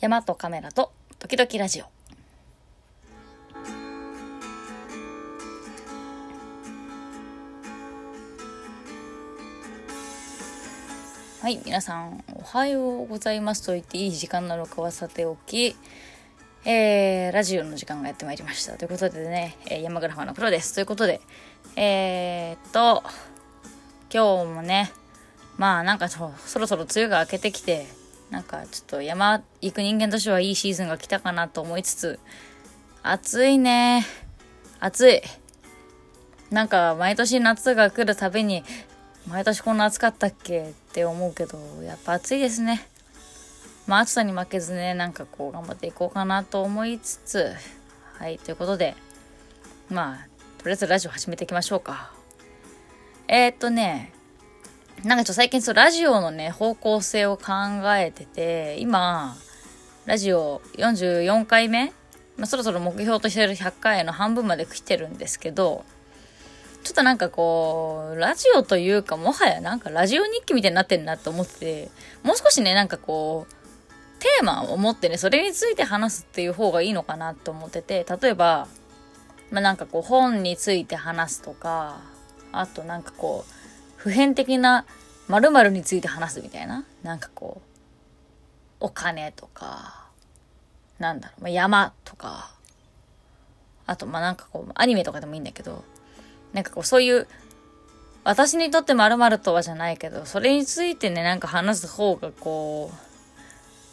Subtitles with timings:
[0.00, 1.84] 山とカメラと時々ラジオ
[11.42, 15.76] はい皆さんおはようございますと言っていい時間なのかはさておき
[16.64, 18.74] えー、ラジオの時間がやってまいりました。
[18.74, 20.74] ということでね、えー、山グラファーのプロです。
[20.74, 21.22] ということで、
[21.74, 23.02] えー、っと、
[24.12, 24.92] 今日もね、
[25.56, 27.86] まあなんかそろそろ梅雨が明けてきて、
[28.30, 32.20] なんかちょっと山行く人間としてはいいシーズンが来たかなと思いつつ、
[33.02, 34.06] 暑いね。
[34.78, 35.22] 暑い。
[36.50, 38.64] なんか毎年夏が来るたびに、
[39.28, 42.86] 毎年こんな暑かったっけって思うけど、やっぱ暑いですね。
[43.86, 47.52] まあ暑さに負けずね、なんかこう頑張っていこうかなと思いつつ、
[48.18, 48.94] はい、ということで、
[49.88, 52.12] まあ、とりあえずラジオ始めていきましょうか。
[53.26, 54.12] えー、っとね、
[55.04, 57.44] なんかちょっと最近そう、ラジオのね、方向性を考
[57.96, 59.34] えてて、今、
[60.04, 61.92] ラジオ44回目？
[62.36, 65.86] まあ、そろそろ目標としてる100回の半分まで来てるんですけど、
[66.84, 71.90] ちょっとなんかこう、ラジオというか、もはやなんかラジオ日記みたいになってんなと思ってて、
[72.22, 73.52] もう少しね、なんかこう、
[74.20, 78.68] テーマを持ってね、それについて話すっていう方がいいのかなと思ってて、例えば、
[79.50, 82.00] まあ、なんかこう、本について話すとか、
[82.52, 83.59] あとなんかこう、
[84.00, 84.86] 普遍的な
[85.28, 86.84] 〇〇について話すみたいな？
[87.02, 90.08] なんかこう、お金とか、
[90.98, 92.50] なんだろう、まあ、山とか、
[93.86, 95.84] あと、ま、なんかこう、アニメとかでもいいんだけど、
[96.54, 97.28] なんかこう、そういう、
[98.24, 103.09] 私にとって〇〇とはじゃないけど、それについてね、なんか話す方がこう、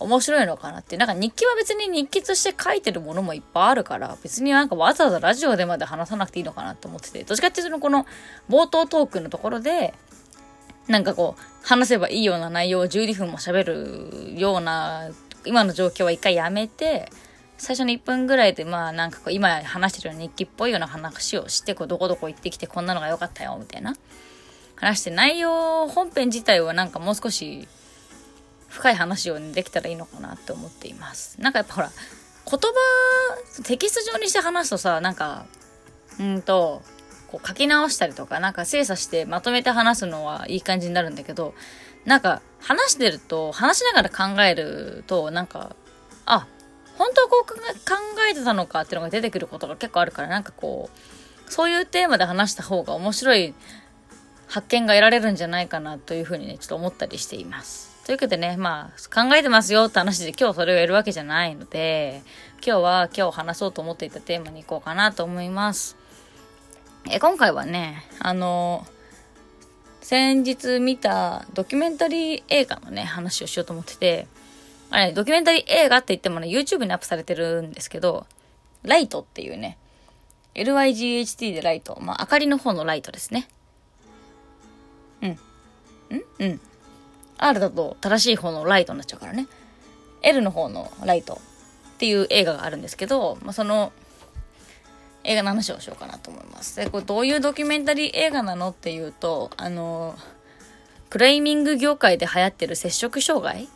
[0.00, 0.96] 面白いのかなって。
[0.96, 8.06] なんか日記は別に日記として書いてるものもいっぱいあるから、別になんかわざわざラジオでまで話さなくていいのかなって思ってて、どっちかっていうとこの
[8.48, 9.94] 冒頭トークのところで、
[10.86, 15.10] なんかこう、話せばいいような内容を12分も喋るような、
[15.44, 17.10] 今の状況は一回やめて、
[17.58, 23.96] 最初の1分ぐらいで、まあなんかこう、今話してる日記っぽいような話をして、こう、どこどこ行ってきてこんなのが良かったよ、みたいな。
[24.76, 27.66] 話して内容、本編自体はなんかもう少し
[28.68, 31.40] 深い話を、できたらいいのかなって思っています。
[31.40, 35.46] なんかやっぱほら、言葉、テキスト上にして話すとさ、なんか、
[36.18, 36.82] うんと、
[37.28, 41.54] こう書き直したりとか、なんか精査してまとめて話すのはいい感じになるんだけど、
[42.06, 45.76] なんか話してると、話しながら考えると、なんか、
[46.24, 46.46] あ、
[46.96, 47.56] 本当はこう考
[48.30, 50.90] えてたのかっていうのが出てくることが結構あるから、なんかこ
[51.46, 53.54] う、そういうテーマで話した方が面白い
[54.46, 57.87] 発見が得られるんじゃないかなというふうにね、ちょっと思ったりしています。
[58.08, 62.22] というわけでね、まあ、考えてますよって話で今日それをやるわけじゃないので、
[62.66, 65.94] 今日は今日話そうと思っていたテーマに行こうかなと思います。
[67.10, 68.86] え今回はね、あの、
[70.00, 74.26] 先日見たドキュメンタリー映画のね、話をしようと思ってて、
[74.88, 78.26] あれ、ドキュメンタリー映画って言ってもね、YouTube にアップされてるんですけど、
[78.84, 79.76] ライトっていうね、
[80.54, 81.98] LYGHT でライト。
[82.00, 83.48] まあ、明かりの方のライトですね。
[85.20, 85.30] うん。
[85.30, 85.38] ん？
[86.38, 86.60] うん。
[87.38, 89.46] R だと正しい方のライトになっちゃうからね。
[90.22, 91.38] L の方のライトっ
[91.98, 93.92] ていう映画があるんですけど、まあ、その
[95.24, 96.76] 映画の話をしようかなと思います。
[96.76, 100.16] で、これどういうドキュメンタリー映画なのっていうと、あの、
[101.10, 103.68] クライミング業界で流行ってる接触障害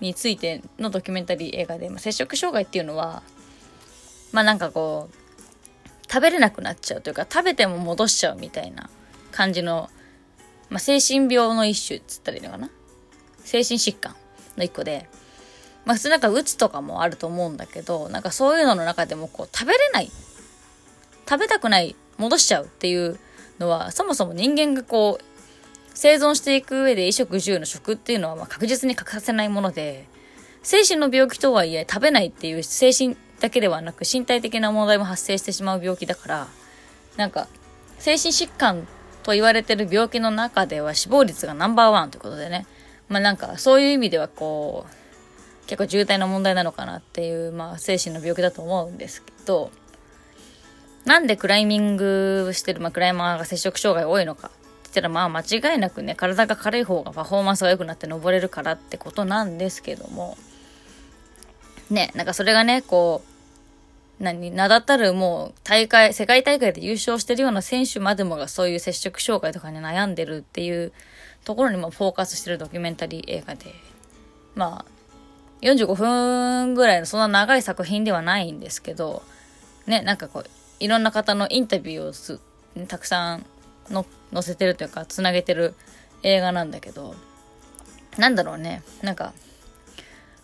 [0.00, 3.22] についてのドキュメンタリー映画で、まあ、接触障害っていうのは、
[4.32, 8.88] まあなんかこう、食べれなくなっちゃうというか、食べても戻しちゃうみたいな
[9.32, 9.90] 感じの、
[10.70, 12.70] まあ、精神病の一種っつったらいいのかな
[13.46, 14.14] 精神疾患
[14.56, 15.08] の一個で、
[15.84, 20.10] まあ普通なんかうつとかもあると思うんだけど、なんかそういうのの中でもこう食べれない、
[21.28, 23.18] 食べたくない、戻しちゃうっていう
[23.58, 25.24] のは、そもそも人間がこう、
[25.94, 30.06] 生存していく上で衣食住の食っていうのはま確実に欠かせないもので、
[30.62, 36.48] 精神の病気とはいえ食べないっていう精神だけではなく身体的な問題も発生してしまう病気だから、
[37.16, 37.46] なんか
[37.98, 38.86] 精神疾患
[39.22, 42.66] と言われてる病気の中では死亡率がナンバーワンということでね、
[43.08, 49.70] まあなんかそういう意味ではこう、結構重大な問題なのかなっていう、まあ精神の病気だと思うんですけど、
[51.04, 60.36] なんでクライミングしてる、まあクライマーが接触障害多いのかって言ったらまあ間違いなくね、体が軽い方がパフォーマンスが良くなって登れるからってことなんですけども、
[61.90, 70.92] ね、なんかそれがね、こう、何、名だたるもう大会、世界大会で優勝してるような選手までもがそういう接触障害とかに悩んでるっていう
[71.46, 73.72] ところにもフォーカスしてるドキュメンタリー映画で、
[74.56, 74.84] まあ、
[75.62, 79.22] 45分ぐらいのそんな長い作品ではないんですけど、
[79.86, 80.46] ね、なんかこう、
[80.80, 82.40] いろんな方のインタビューをす、
[82.88, 83.46] たくさん
[83.90, 84.04] の
[84.34, 85.74] 載せてるというか、つなげてる
[86.24, 87.14] 映画なんだけど、
[88.18, 89.32] なんだろうね、なんか、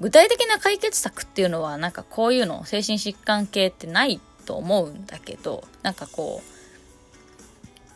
[0.00, 6.40] 具体的な解決策っていうのはなんかこういうの精神疾患系ってないと思うんだけどなんかこ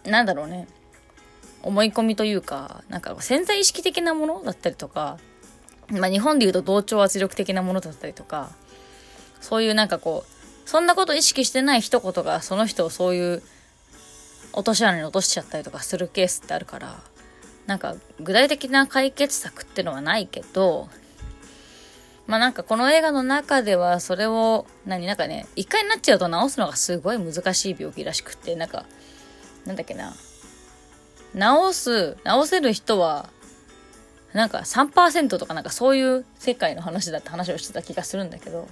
[0.04, 0.66] うなんだろうね。
[1.62, 5.18] 思い込みというかなんか潜在意識的なものだったりとか
[5.90, 8.50] まあ日本で言うと同調圧力的なものだったりとか
[9.40, 13.42] そういうなんかこうそんなこと意識してない一言がその人をそういう
[14.52, 17.00] 落とし穴に落としちゃったりとかするケースってあるから
[17.66, 20.88] なんか具体的な解決策ってのはないけど
[22.26, 28.84] まあなんかこの映画の中ではそれを何なんかね一回になっちゃうと治すのがすごい難しい病気らしくってなんか
[29.66, 30.14] なんだっけな
[31.34, 33.28] 治す治せる人は
[34.32, 38.68] なんか3%とかなんかそういう世界の話だって話をしてた気がするんだけど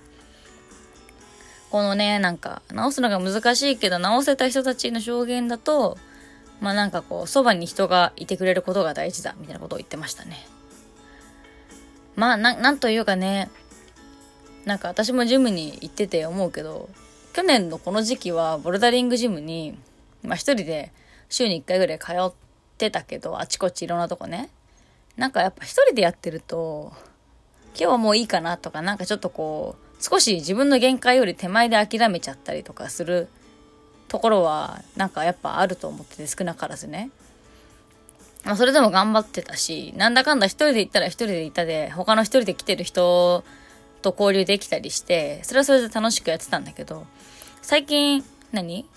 [1.71, 5.99] このねなんか治すのが難しいけど治せた人たちの証言だと
[6.61, 10.47] まあなんかこう、そばに人がいてくれることが大事だ、みたいなことを言ってましたね。
[12.17, 13.51] まあ、な、なんというかね、
[14.67, 16.91] なんか私もジムに行ってて思うけど、
[17.33, 19.79] 去年のこの時期はボルダリングジムに、
[20.23, 20.93] まあ一人で
[21.31, 22.33] 週に一回ぐらい通っ
[22.81, 24.49] てたけど、あちこちいろんなとこね。
[25.17, 26.93] なんかやっぱ一人でやってると、
[27.75, 33.29] 今日はもういいかなとか、なんかちょっとこう、少し自分の限界より手前で諦めちゃったりとかする
[34.09, 37.11] ところはなんかやっぱあると思ってて少なからずね。
[38.45, 43.45] まあ、それでも頑張ってたし、なんだかんだ一人で行ったら一人で行ったで、他の一人で来てる人
[44.01, 47.07] と交流できたりして、それはそれで楽しくやってたんだけど、
[47.61, 48.89] 最近何、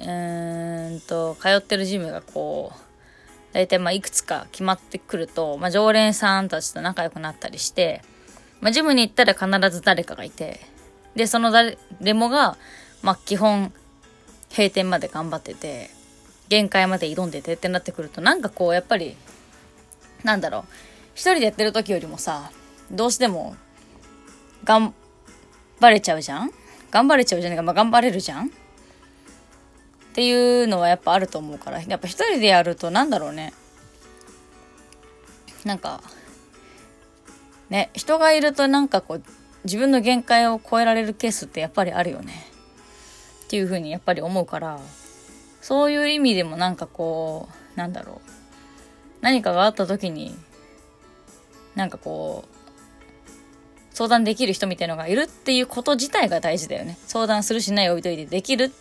[0.00, 2.78] うんと、通ってるジムがこう、
[3.52, 8.02] 大体まあいくつか決まってくると、まあ常連さんたちと仲良くなったりして、
[8.60, 10.60] まあジムに行ったら必ず誰かがいて、
[11.16, 11.76] で、その誰
[12.14, 12.56] もが、
[13.02, 13.72] まあ基本
[14.50, 15.90] 閉店まで頑張ってて
[16.48, 19.14] 限界まで挑んでてってなってくるとなんかこうやっぱり
[20.24, 20.64] なんだろう
[21.14, 22.50] 一人でやってる時よりもさ
[22.90, 23.56] どうしても
[24.64, 24.94] 頑
[25.80, 26.50] 張れちゃうじゃん？
[26.90, 28.50] 頑張れちゃうじゃねえか、まあ、頑張れるじゃん？
[30.18, 33.52] っていうのはやっぱあると思うからやっぱ一人でやるとなんだろうね。
[35.64, 36.02] なんか
[37.70, 39.22] ね人がいるとなんかこう
[39.62, 42.32] 自分の限界を超えられるケースってやっぱりあるよね。
[43.44, 44.80] っていうふうにやっぱり思うから
[45.60, 48.30] そういう意味でもなんかこうなんだろう。
[49.20, 50.34] 何かがあった時に
[51.76, 56.98] なんかこう相談できる人みたいのがいるっていうこと自体が大事だよね。
[57.06, 58.72] 相談するしない置いといてできる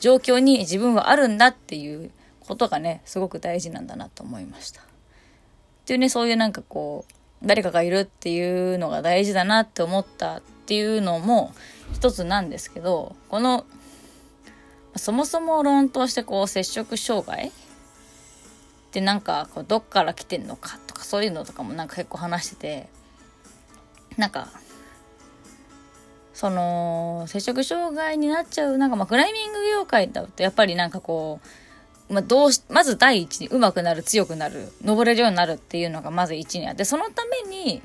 [0.00, 2.10] 状況に自分はあるんだっていう
[2.40, 4.80] ことがねすごく大事なんだなと思いました。
[4.80, 4.84] っ
[5.86, 11.52] ていうねそういうなんかこう誰かがいるっていうのが大事だなって思ったっていうのも
[11.92, 13.64] 一つなんですけどこの
[14.96, 17.52] そもそも論としてこう摂食障害っ
[18.90, 22.88] てなんかこうどっから来てんのかとかそういうのとかもなんか結構話してて
[24.16, 24.48] なんか
[26.36, 31.40] その摂食障害になっちゃうなんかまあクライミング業界だとやっぱりなんかこ
[32.10, 37.80] う、まあ、どうしまず第一に上手くなる強くなる登れるようになるっていうのがまず一にあってそのために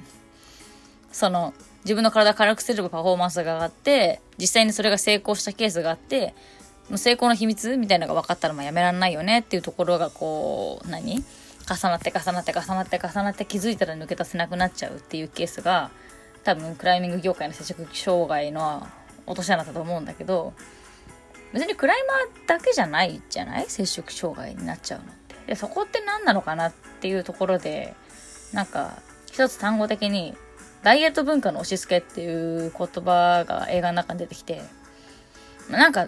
[1.14, 1.54] その
[1.86, 6.36] 自分の体を軽くすればパフォーマンスが上がって実際にそれが成功したケースがあって
[6.94, 11.24] 成功の秘密みたいなのが分かったらまあやめらんないよねっていうところがこう何？
[11.70, 15.90] 重なって重なって重なって重なって気づいたら抜け出せなくなっちゃうっていうケースが
[16.44, 18.88] 多分クライミング業界の接触障害の
[19.28, 20.54] 落とし穴だと思うんだけど
[21.54, 23.66] 別にクライマーだけじゃないじゃない？
[23.70, 25.36] 接触障害になっちゃうのって。
[25.48, 27.94] でそこって何なのかなっていうところで
[28.54, 30.36] なんか一つ単語的に
[30.84, 34.62] ダイエット文化の押し付けっていう言葉が映画の中に出てきて
[35.70, 36.08] なんか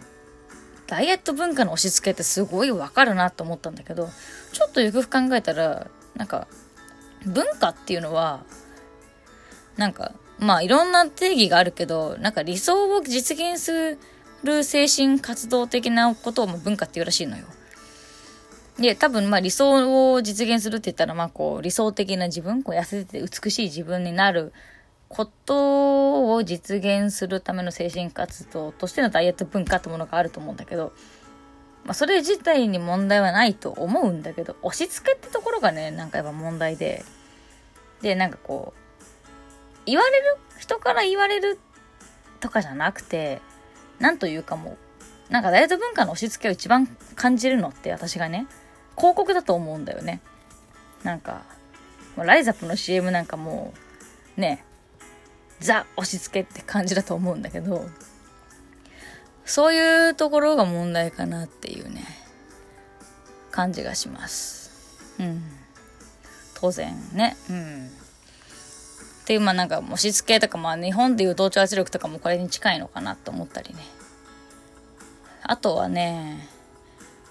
[0.85, 4.09] ダイエット文化の押し付けってすごいわかるなと思ったんだけど、
[4.51, 6.47] ちょっとよく考えたら、なんか、
[7.25, 8.43] 文化っていうのは、
[9.77, 10.11] なんか、
[10.43, 13.97] まあいろんな定義があるけど、なんか理想を実現す
[14.43, 17.45] る精神活動的なことを文化っていうらしいのよ。
[18.77, 24.51] で、多分まあ理想を実現するって言ったら、まあこう理想的な自分、こう痩せてて美しい自分になる
[25.07, 30.91] ことを実現するための精神活動としてのダイエット文化ってものがあると思うんだけど、
[31.85, 37.05] まあ、それ自体に問題はないと思うんだけど、押し付けってところがね、なんかやっぱ問題で、
[38.01, 38.82] で、なんかこう、
[39.85, 41.59] 言われる、人から言われる
[42.39, 43.41] とかじゃなくて、
[43.99, 44.77] なんというかも
[45.29, 48.47] う、なんかダイエット文化の押し付けを一番感じるのって私がね、
[48.97, 50.21] 広告だと思うんだよね。
[51.03, 51.43] なんか、
[52.17, 53.73] ライザップの CM なんかも
[54.37, 54.63] う、ね、
[55.59, 57.85] ザ押し付けって感じだと思うんだけど、
[59.45, 62.03] そういうところが問題かなっていうね、
[63.51, 64.71] 感じがします。
[65.19, 65.43] うん。
[66.53, 67.35] 当然ね。
[67.49, 67.91] うん。
[69.23, 73.79] っていう、まあなんか、もしつけとか、まあ日本でいう同調圧力とかもこれに近いのかなと思ったりね。
[75.43, 76.49] あとはね、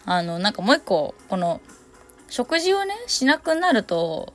[0.07, 1.61] あの、なんかもう一個、この、
[2.31, 4.33] 食事をね、しなくなると、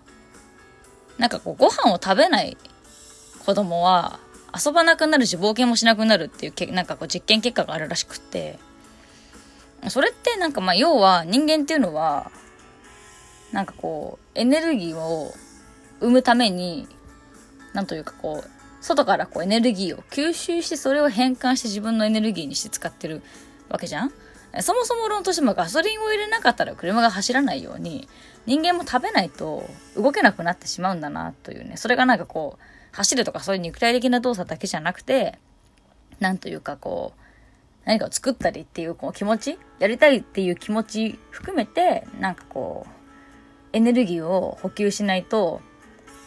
[1.17, 2.57] なんかこう、ご飯を食べない
[3.43, 4.19] 子供は、
[4.53, 8.59] 遊ばなくなるし、冒険もしなくなるっていうけ、なんかこう、実験結果があるらしくって、
[9.89, 12.31] それってなんかまあ、要は人間っていうのは、
[13.51, 15.33] なんかこう、エネルギーを
[15.99, 16.87] 生むために、
[17.77, 18.49] なんというかこう、
[18.81, 23.21] 外からこうエネルギーを吸収してそれを変換して自分のエネルギーにして使ってる
[23.69, 24.11] わけじゃん？
[24.61, 28.07] そもそも論としてもガソリンを入れなかったら車が走らないように
[28.47, 35.37] 人間も食べないと動けなくなってしまうんだなというねそれがなんかこう走るとかそういう肉体的な動作だけじゃなくて
[36.19, 37.21] なんというかこう
[37.85, 42.89] 何かを作ったりっていうこう気持ちやりたいっていう気持ち含めてなんかこう
[43.73, 45.61] エネルギーを補給しないと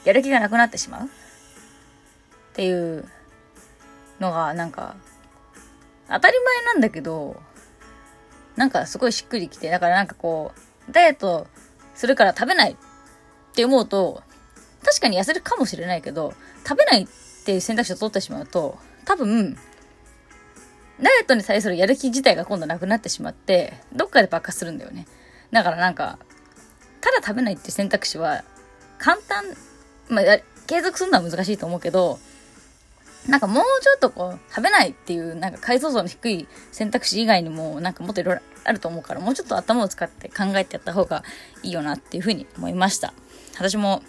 [0.05, 1.11] やる気がなくなってしまう。
[2.61, 3.09] っていう
[4.21, 4.95] のがなんか
[6.09, 7.41] 当たり前なんだけど
[8.55, 10.53] なんかすごいしっくりきてだからなんかこ
[10.89, 11.47] うダイエット
[11.95, 12.77] するから食べないっ
[13.55, 14.23] て思うと
[14.85, 16.35] 確かに痩せるかもしれないけど
[16.69, 17.07] 食べないっ
[17.47, 18.77] ていう選択肢を取ってしまうと
[19.07, 19.57] 多分
[21.01, 25.07] ダイエットに対するやる気自体が今度なくなってしまってどっかで爆発するんだよね。
[25.51, 26.19] だからなんか
[27.01, 28.45] ただ食べないっていう選択肢は
[28.99, 29.45] 簡単、
[30.11, 30.25] まあ、
[30.67, 32.19] 継続するのは難しいと思うけど、
[33.29, 41.23] なんかもうちょっとこう、食べないっていう、なんか解像度の低い選択肢以外にも、なんかもっといろいろあると思うから、もうちょっと頭を使って考えてやった方が
[41.63, 43.13] いいよなっていうふうに思いました。
[43.57, 44.03] 私も、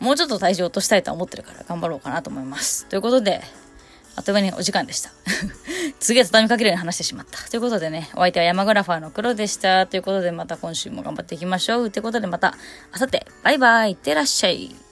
[0.00, 2.86] もうちょっと体重落としたいと思ってるから頑張ろうかなと思います。
[2.86, 3.42] ということで、
[4.16, 5.10] あっという間にお時間でした。
[6.00, 7.38] 次は畳みかけるように話してしまった。
[7.48, 9.86] ということでね、お相手は山グラファーの黒でした。
[9.86, 11.90] ということでまた今週も頑張っていきましょう。
[11.90, 12.56] ということでまた、
[12.90, 14.87] あさって、バイバイ、いってらっしゃい。